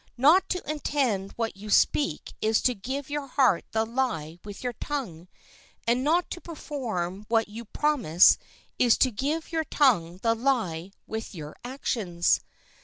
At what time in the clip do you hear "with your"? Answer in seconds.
4.43-4.73, 11.05-11.55